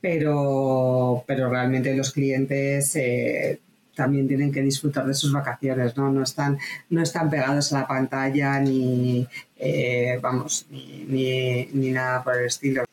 [0.00, 3.60] pero, pero realmente los clientes, eh,
[3.94, 6.10] también tienen que disfrutar de sus vacaciones, ¿no?
[6.10, 6.58] No están,
[6.88, 9.26] no están pegados a la pantalla ni,
[9.58, 12.84] eh, vamos, ni, ni, nada por el estilo.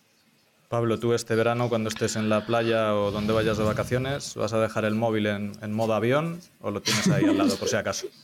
[0.67, 4.51] Pablo, tú este verano cuando estés en la playa o donde vayas de vacaciones, ¿vas
[4.51, 7.69] a dejar el móvil en, en modo avión o lo tienes ahí al lado por
[7.69, 8.07] si acaso?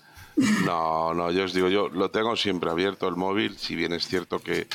[0.66, 4.08] No, no, yo os digo, yo lo tengo siempre abierto el móvil, si bien es
[4.08, 4.66] cierto que,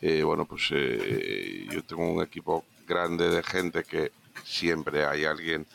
[0.00, 4.12] eh, bueno, pues eh, yo tengo un equipo grande de gente que
[4.44, 5.66] siempre hay alguien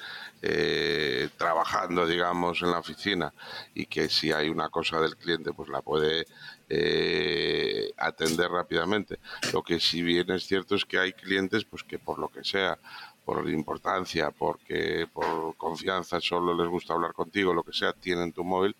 [0.42, 3.34] eh, trabajando, digamos, en la oficina
[3.74, 6.26] y que si hay una cosa del cliente, pues la puede
[6.70, 9.20] eh, atender rápidamente.
[9.52, 12.44] Lo que si bien es cierto es que hay clientes, pues que por lo que
[12.44, 12.78] sea,
[13.26, 18.44] por importancia, porque por confianza solo les gusta hablar contigo, lo que sea, tienen tu
[18.44, 18.76] móvil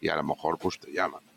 [0.00, 1.29] y a lo mejor pues te llaman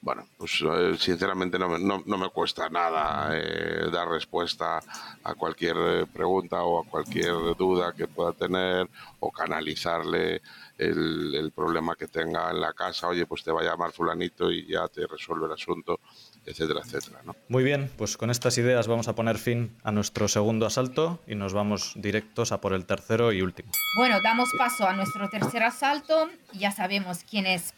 [0.00, 4.80] bueno, pues eh, sinceramente no me, no, me cuesta nada eh, dar respuesta
[5.24, 10.40] a cualquier eh, pregunta o a cualquier duda que pueda tener o canalizarle
[10.78, 13.08] el, problema que tenga en la casa.
[13.08, 15.98] Oye, pues te va a llamar fulanito y ya te resuelve el asunto,
[16.46, 17.20] etcétera, etcétera.
[17.24, 17.34] ¿no?
[17.48, 21.34] Muy bien, pues con estas ideas vamos a poner fin a nuestro segundo asalto y
[21.34, 23.72] nos vamos directos a por el tercero y último.
[23.96, 26.28] Bueno, damos paso a nuestro tercer asalto.
[26.52, 27.74] Ya sabemos quién es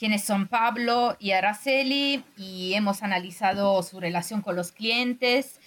[0.00, 5.60] quiénes son Pablo y Araceli y hemos analizado su relación con los clientes.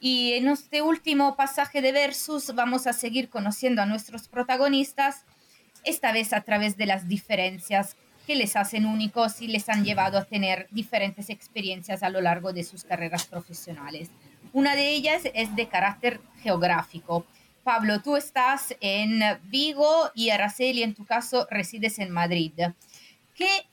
[0.00, 5.24] Y en este último pasaje de Versus vamos a seguir conociendo a nuestros protagonistas,
[5.84, 7.96] esta vez a través de las diferencias
[8.26, 12.52] que les hacen únicos y les han llevado a tener diferentes experiencias a lo largo
[12.52, 14.10] de sus carreras profesionales.
[14.52, 17.24] Una de ellas es de carácter geográfico.
[17.62, 22.52] Pablo, tú estás en Vigo y Araceli, en tu caso, resides en Madrid.
[23.36, 23.66] ¿Qué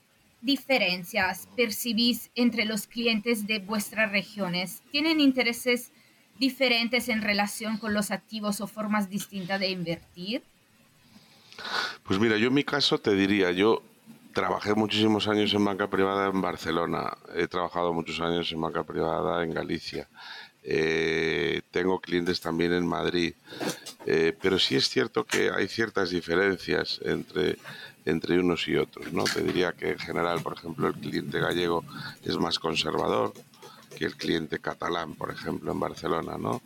[0.44, 4.82] diferencias percibís entre los clientes de vuestras regiones?
[4.90, 5.92] ¿Tienen intereses
[6.38, 10.42] diferentes en relación con los activos o formas distintas de invertir?
[12.02, 13.82] Pues mira, yo en mi caso te diría, yo
[14.32, 19.42] trabajé muchísimos años en banca privada en Barcelona, he trabajado muchos años en banca privada
[19.44, 20.08] en Galicia,
[20.64, 23.34] eh, tengo clientes también en Madrid,
[24.06, 27.58] eh, pero sí es cierto que hay ciertas diferencias entre
[28.04, 29.12] entre unos y otros.
[29.12, 29.24] ¿no?
[29.24, 31.84] Te diría que en general, por ejemplo, el cliente gallego
[32.22, 33.32] es más conservador
[33.94, 36.60] que el cliente catalán, por ejemplo, en Barcelona, ¿no?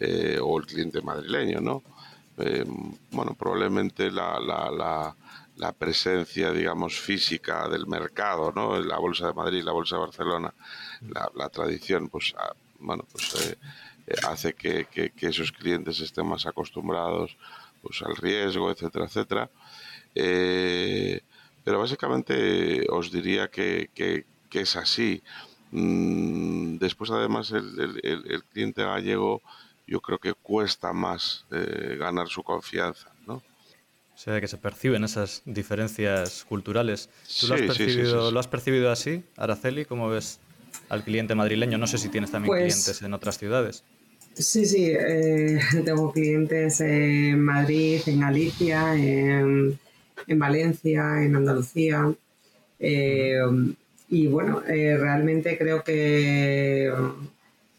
[0.00, 1.82] Eh, o el cliente madrileño, ¿no?
[2.38, 2.64] Eh,
[3.10, 5.14] bueno, probablemente la, la,
[5.56, 8.80] la, presencia, digamos, física del mercado, ¿no?
[8.80, 10.54] La Bolsa de Madrid, la Bolsa de Barcelona,
[11.34, 13.34] la, tradición, pues, ah, bueno, pues
[14.06, 17.36] eh, hace que, que, que, esos clientes estén más acostumbrados
[17.82, 19.50] pues, al riesgo, etcétera, etcétera.
[20.14, 21.20] Eh,
[21.64, 23.90] pero básicamente os diría que,
[24.50, 25.22] es así.
[25.70, 29.42] Mm, después, además, el, cliente gallego
[29.86, 33.12] yo creo que cuesta más eh, ganar su confianza.
[33.26, 33.34] ¿no?
[33.34, 33.42] O
[34.22, 37.08] sea, que se perciben esas diferencias culturales.
[37.40, 39.84] ¿Tú lo, has percibido, lo has percibido así, Araceli?
[39.84, 40.40] ¿Cómo ves
[40.88, 41.78] al cliente madrileño?
[41.78, 43.82] No sé si tienes también pues clientes en otras ciudades.
[44.34, 49.78] Sí, sí, eh, tengo clientes en Madrid, en Galicia, en
[50.30, 52.12] en Valencia, en Andalucía.
[52.78, 53.40] Eh,
[54.08, 56.90] y bueno, eh, realmente creo que,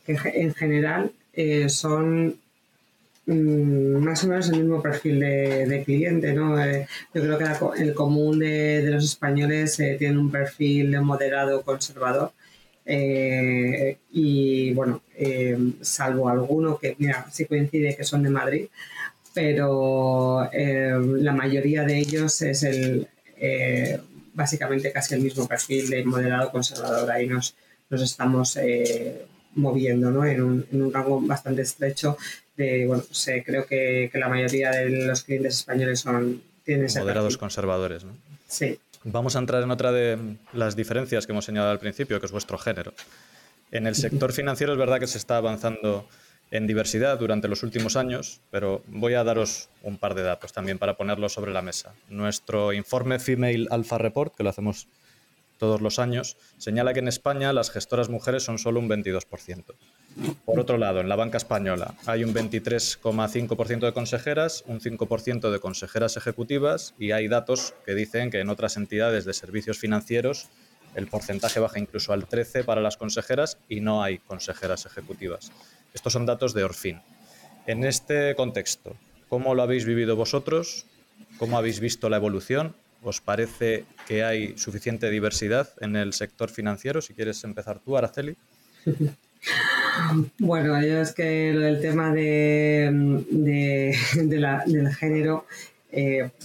[0.07, 2.35] en general eh, son
[3.25, 6.33] mm, más o menos el mismo perfil de, cliente.
[6.33, 6.57] ¿no?
[7.13, 12.31] yo creo que el común de, los españoles tiene un perfil moderado conservador.
[14.11, 15.01] y bueno,
[15.81, 18.67] salvo alguno que, mira, sí coincide que son de Madrid,
[19.33, 23.99] pero eh, la mayoría de ellos es el eh,
[24.33, 27.09] básicamente casi el mismo perfil de moderado conservador.
[27.11, 27.55] Ahí nos,
[27.89, 30.25] nos estamos eh, moviendo ¿no?
[30.25, 32.17] en, un, en, un, rango bastante estrecho.
[32.55, 37.37] De, bueno, pues, creo que, que, la mayoría de los clientes españoles son tienen moderados
[37.37, 38.03] conservadores.
[38.03, 38.11] ¿no?
[38.47, 38.79] Sí.
[39.03, 42.31] Vamos a entrar en otra de las diferencias que hemos señalado al principio, que es
[42.31, 42.93] vuestro género.
[43.71, 46.07] En el sector financiero es verdad que se está avanzando
[46.51, 50.77] en diversidad durante los últimos años, pero voy a daros un par de datos también
[50.77, 51.93] para ponerlos sobre la mesa.
[52.09, 54.87] Nuestro informe Female Alpha Report, que lo hacemos
[55.57, 59.63] todos los años, señala que en España las gestoras mujeres son solo un 22%.
[60.43, 65.59] Por otro lado, en la banca española hay un 23,5% de consejeras, un 5% de
[65.59, 70.49] consejeras ejecutivas y hay datos que dicen que en otras entidades de servicios financieros
[70.95, 75.51] el porcentaje baja incluso al 13% para las consejeras y no hay consejeras ejecutivas.
[75.93, 77.01] Estos son datos de Orfin.
[77.67, 78.95] En este contexto,
[79.29, 80.85] ¿cómo lo habéis vivido vosotros?
[81.37, 82.75] ¿Cómo habéis visto la evolución?
[83.03, 87.01] ¿Os parece que hay suficiente diversidad en el sector financiero?
[87.01, 88.35] Si quieres empezar tú, Araceli.
[90.39, 92.89] Bueno, yo es que lo del tema de,
[94.13, 95.45] del género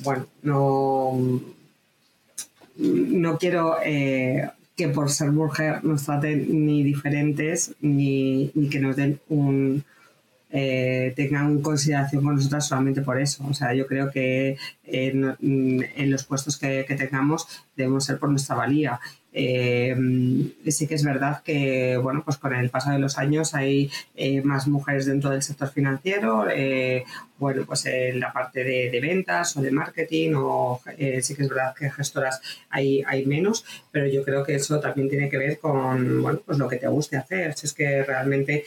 [0.03, 1.41] bueno, no,
[2.77, 3.77] no quiero
[4.77, 9.85] que por ser mujer nos traten ni diferentes ni, ni que nos den un,
[10.51, 13.45] eh, tengan consideración con nosotras solamente por eso.
[13.49, 15.37] O sea, yo creo que en,
[15.97, 19.01] en los puestos que, que, tengamos debemos ser por nuestra valía.
[19.39, 19.95] Eh,
[20.67, 24.41] sí que es verdad que, bueno, pues con el paso de los años hay eh,
[24.41, 27.05] más mujeres dentro del sector financiero, eh,
[27.37, 30.81] bueno, pues en la parte de, ventas o de marketing, o
[31.21, 35.11] sí que es verdad que gestoras hay, hay menos, pero yo creo que eso también
[35.11, 37.53] tiene que ver con, bueno, pues lo que te guste hacer.
[37.53, 38.65] Si es que realmente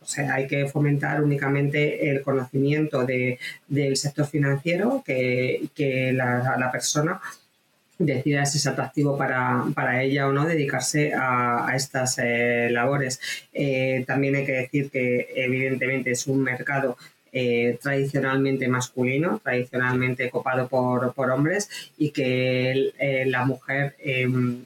[0.00, 6.56] o sea, hay que fomentar únicamente el conocimiento de, del sector financiero, que, que la,
[6.58, 7.20] la, persona
[7.98, 13.20] decida si es atractivo para, para, ella o no dedicarse a, a estas eh, labores.
[13.52, 16.96] Eh, también hay que decir que evidentemente es un mercado
[17.32, 22.92] eh, tradicionalmente masculino, tradicionalmente copado por, por hombres y que
[23.26, 24.64] la mujer em,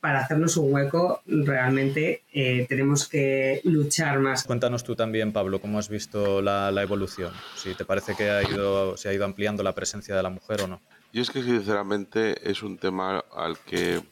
[0.00, 2.22] para hacernos un hueco realmente
[2.68, 4.42] tenemos que luchar más.
[4.42, 8.42] Cuéntanos tú también, Pablo, cómo has visto la, la, evolución, si te parece que ha
[8.42, 10.80] ido, se ha ido ampliando la presencia de la mujer o no.
[11.16, 14.02] Y es que sinceramente es un tema al que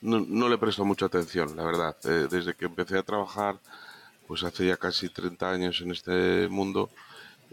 [0.00, 1.94] no, no le presto mucha atención, la verdad.
[2.04, 3.60] Eh, desde que empecé a trabajar,
[4.26, 6.88] pues hace ya casi 30 años en este mundo,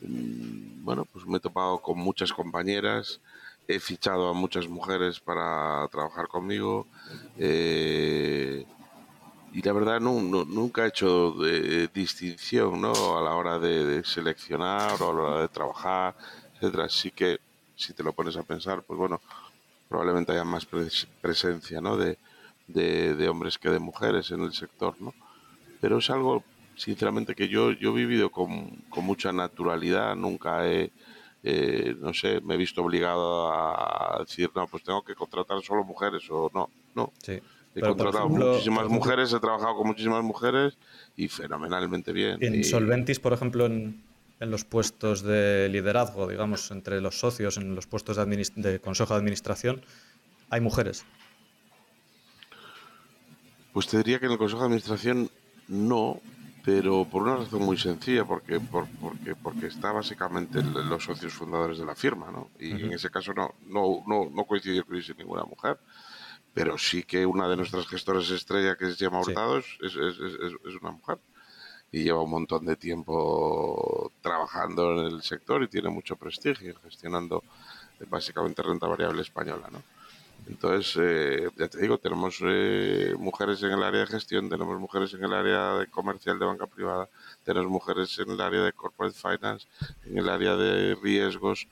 [0.02, 3.20] mmm, bueno, pues me he topado con muchas compañeras,
[3.68, 6.88] he fichado a muchas mujeres para trabajar conmigo
[7.38, 8.66] eh,
[9.52, 11.36] y la verdad no, nunca he hecho
[11.94, 13.18] distinción ¿no?
[13.18, 16.16] a la hora de, de, seleccionar o a la hora de trabajar,
[16.56, 16.88] etcétera.
[16.88, 17.49] Sí que
[17.80, 19.22] si te lo pones a pensar, pues bueno,
[19.88, 21.98] probablemente haya más pres presencia ¿no?
[21.98, 22.18] de,
[22.68, 25.14] de, de, hombres que de mujeres en el sector, ¿no?
[25.80, 26.44] Pero es algo,
[26.76, 30.92] sinceramente, que yo, yo he vivido con, con mucha naturalidad, nunca he,
[31.44, 35.86] eh, no sé, me he visto obligado a decir, no, pues tengo que contratar solo
[35.86, 37.14] mujeres o no, no.
[37.24, 37.32] Sí.
[37.76, 40.78] He Pero contratado ejemplo, muchísimas ejemplo, mujeres, he trabajado con muchísimas mujeres
[41.16, 42.38] y fenomenalmente bien.
[42.42, 42.64] En y...
[42.66, 44.02] Solventis, por ejemplo, en,
[44.40, 48.26] en, los puestos de liderazgo, digamos, entre los socios, en los puestos de,
[48.56, 49.82] de consejo de administración,
[50.50, 51.06] ¿hay mujeres?
[53.74, 55.30] Pues te diría que en el consejo de administración
[55.68, 56.22] no,
[56.66, 61.78] pero por una razón muy sencilla, porque, por, porque, porque está básicamente los socios fundadores
[61.78, 62.50] de la firma, ¿no?
[62.60, 62.86] Y uh -huh.
[62.86, 65.80] en ese caso no, no, no, no coincidió con ninguna mujer,
[66.54, 69.68] pero sí que una de nuestras gestoras estrella, que es Gemma Hurtado, sí.
[69.82, 70.34] es, es, es,
[70.66, 71.20] es, una mujer.
[71.92, 77.44] Y lleva un montón de tiempo trabajando en el sector y tiene mucho prestigio, gestionando
[78.10, 79.82] básicamente renta variable española, ¿no?
[80.48, 85.14] Entonces, eh, ya te digo, tenemos eh, mujeres en el área de gestión, tenemos mujeres
[85.14, 87.08] en el área de comercial de banca privada,
[87.44, 89.68] tenemos mujeres en el área de corporate finance,
[90.06, 91.68] en el área de riesgos,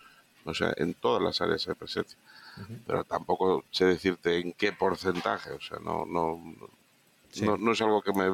[0.46, 2.18] o sea, en todas las áreas hay presencia.
[2.58, 2.80] Uh -huh.
[2.86, 6.40] Pero tampoco sé decirte en qué porcentaje, o sea, no, no,
[7.32, 7.46] sí.
[7.46, 8.28] no, no es algo que me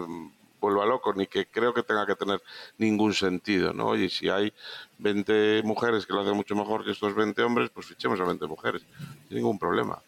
[0.64, 2.42] vuelva loco ni que creo que tenga que tener
[2.78, 3.88] ningún sentido, ¿no?
[3.88, 4.54] Oye, si hay
[5.00, 8.48] 20 mujeres que lo hacen mucho mejor que estos 20 hombres, pues fichemos a 20
[8.48, 8.82] mujeres,
[9.28, 10.00] sin ningún problema.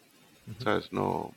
[0.62, 0.92] ¿Sabes?
[0.92, 1.32] No.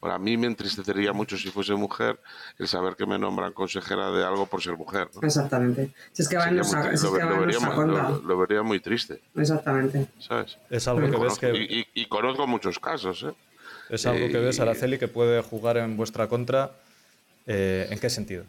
[0.00, 2.18] Bueno, a mí me entristecería mucho si fuese mujer
[2.58, 5.08] el saber que me nombran consejera de algo por ser mujer.
[5.14, 5.26] ¿no?
[5.26, 5.90] Exactamente.
[6.12, 9.20] Si es que va en nuestra, lo, lo, lo, vería, lo, lo, vería muy triste.
[9.36, 10.08] Exactamente.
[10.18, 10.58] ¿Sabes?
[10.70, 11.74] Es algo que conozco, ves que.
[11.74, 13.34] Y, y, y, conozco muchos casos, ¿eh?
[13.90, 16.72] Es algo que ves, Araceli, que puede jugar en vuestra contra.
[17.52, 18.44] Eh, ¿En qué sentido?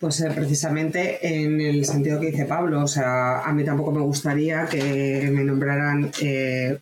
[0.00, 2.82] Pues eh, precisamente en el sentido que dice Pablo.
[2.82, 6.10] O sea, a mí tampoco me gustaría que me nombraran.
[6.20, 6.78] Eh,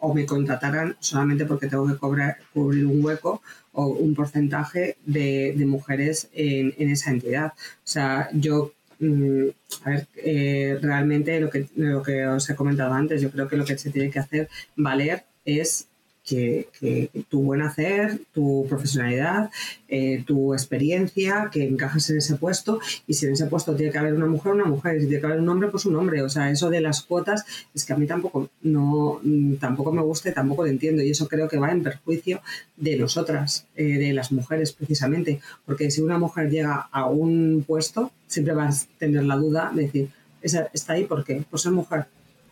[0.00, 6.28] o me contrataran solamente porque tengo que cubrir un hueco o un porcentaje de, mujeres
[6.32, 7.52] en, en, esa entidad.
[7.56, 9.46] O sea, yo, mmm,
[9.84, 13.64] a ver, realmente lo que, lo que os he comentado antes, yo creo que lo
[13.64, 15.87] que se tiene que hacer valer es
[16.28, 19.50] que, que, tu buen hacer, tu profesionalidad,
[19.88, 23.98] eh, tu experiencia, que encajes en ese puesto y si en ese puesto tiene que
[23.98, 26.22] haber una mujer, una mujer, y si tiene que haber un hombre, pues un hombre.
[26.22, 29.20] O sea, eso de las cuotas es que a mí tampoco, no,
[29.58, 32.42] tampoco me gusta y tampoco lo entiendo y eso creo que va en perjuicio
[32.76, 38.12] de nosotras, eh, de las mujeres precisamente, porque si una mujer llega a un puesto,
[38.26, 40.10] siempre vas a tener la duda de decir,
[40.42, 41.42] ¿está ahí por qué?
[41.48, 42.06] Por ser mujer,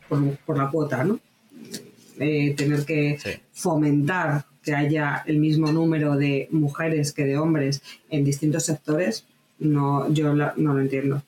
[0.09, 1.21] por la cuota, ¿no?
[2.19, 3.31] Eh, tener que sí.
[3.53, 9.25] fomentar que haya el mismo número de mujeres que de hombres en distintos sectores,
[9.59, 11.23] no, yo la, no lo entiendo.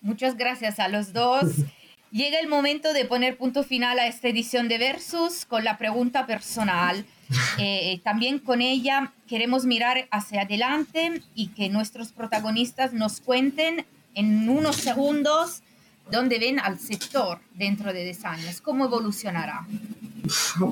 [0.00, 1.52] Muchas gracias a los dos.
[2.12, 6.26] Llega el momento de poner punto final a esta edición de Versus con la pregunta
[6.26, 7.04] personal.
[7.58, 14.50] Eh, también con ella queremos mirar hacia adelante y que nuestros protagonistas nos cuenten en
[14.50, 15.62] unos segundos
[16.10, 18.60] ¿Dónde ven al sector dentro de 10 años?
[18.60, 19.66] ¿Cómo evolucionará?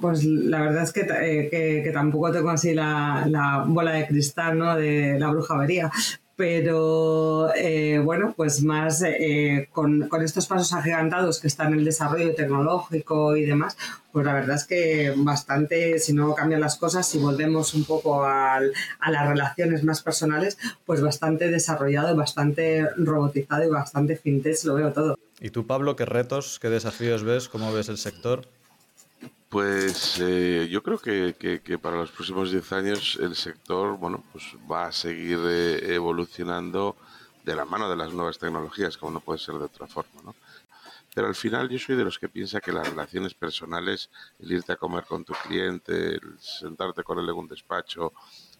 [0.01, 4.59] Pues la verdad es que, eh, que, tampoco tengo así la, la, bola de cristal
[4.59, 4.77] ¿no?
[4.77, 5.91] de la brujería,
[6.41, 11.85] pero eh, bueno, pues más eh, con, con, estos pasos agigantados que están en el
[11.85, 13.77] desarrollo tecnológico y demás,
[14.11, 18.25] pues la verdad es que bastante, si no cambian las cosas, si volvemos un poco
[18.25, 24.77] al, a las relaciones más personales, pues bastante desarrollado, bastante robotizado y bastante fintech, lo
[24.77, 25.19] veo todo.
[25.43, 28.47] ¿Y tú, Pablo, qué retos, qué desafíos ves, cómo ves el sector?
[29.51, 34.45] Pues eh, yo creo que, que, para los próximos 10 años el sector bueno, pues
[34.71, 36.97] va a seguir eh, evolucionando
[37.45, 40.23] de la mano de las nuevas tecnologías, como no puede ser de otra forma.
[40.23, 40.37] ¿no?
[41.13, 44.73] Pero al final yo soy de los que piensa que las relaciones personales, el irte
[44.73, 48.13] a comer con tu cliente, el sentarte con él en un despacho,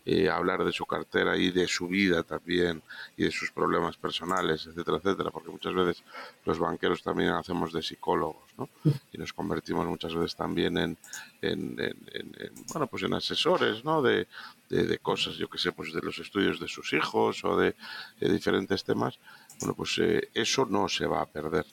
[0.07, 2.83] eh, hablar de su cartera y de su vida también
[3.19, 6.03] y de sus problemas personales, etcétera, etcétera, porque muchas veces
[6.47, 8.69] los banqueros también hacemos de psicólogos, ¿no?
[9.13, 10.97] Y nos convertimos muchas veces también en,
[11.43, 11.77] en,
[12.73, 14.01] bueno, pues en asesores, ¿no?
[14.01, 14.27] De,
[14.71, 17.75] de, cosas, yo que sé, pues de los estudios de sus hijos o de,
[18.21, 19.19] diferentes temas.
[19.59, 21.67] Bueno, pues eh, eso no se va a perder.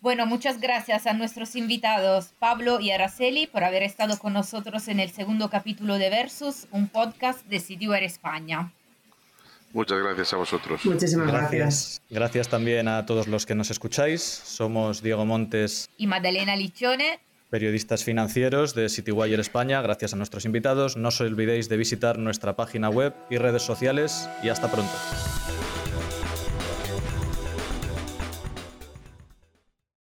[0.00, 5.00] Bueno, muchas gracias a nuestros invitados Pablo y Araceli por haber estado con nosotros en
[5.00, 8.72] el segundo capítulo de Versus, un podcast de CityWare España.
[9.72, 10.84] Muchas gracias a vosotros.
[10.84, 12.00] Muchísimas gracias.
[12.08, 14.22] Gracias también a todos los que nos escucháis.
[14.22, 17.18] Somos Diego Montes y Madalena Lichone,
[17.50, 19.82] periodistas financieros de CityWire España.
[19.82, 20.96] Gracias a nuestros invitados.
[20.96, 24.92] No os olvidéis de visitar nuestra página web y redes sociales y hasta pronto.